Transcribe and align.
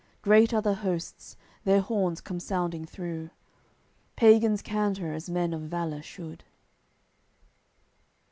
Great 0.23 0.51
are 0.51 0.63
the 0.63 0.73
hosts, 0.73 1.37
their 1.63 1.79
horns 1.79 2.21
come 2.21 2.39
sounding 2.39 2.85
through. 2.85 3.29
Pagans 4.15 4.63
canter 4.63 5.13
as 5.13 5.29
men 5.29 5.53
of 5.53 5.61
valour 5.61 6.01
should. 6.01 6.43